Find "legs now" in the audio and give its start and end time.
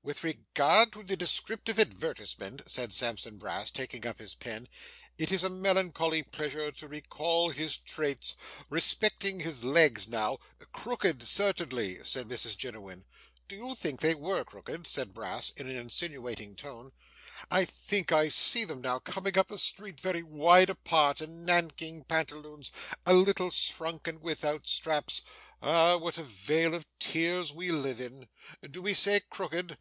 9.64-10.38